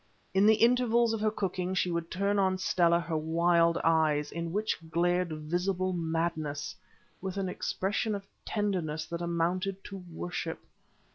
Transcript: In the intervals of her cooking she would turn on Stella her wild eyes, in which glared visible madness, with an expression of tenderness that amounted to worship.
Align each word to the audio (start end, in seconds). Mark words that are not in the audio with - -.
In 0.33 0.47
the 0.47 0.55
intervals 0.55 1.13
of 1.13 1.21
her 1.21 1.29
cooking 1.29 1.75
she 1.75 1.91
would 1.91 2.09
turn 2.09 2.39
on 2.39 2.57
Stella 2.57 2.99
her 2.99 3.15
wild 3.15 3.77
eyes, 3.83 4.31
in 4.31 4.51
which 4.51 4.79
glared 4.89 5.29
visible 5.31 5.93
madness, 5.93 6.75
with 7.21 7.37
an 7.37 7.47
expression 7.47 8.15
of 8.15 8.25
tenderness 8.43 9.05
that 9.05 9.21
amounted 9.21 9.83
to 9.83 10.03
worship. 10.11 10.57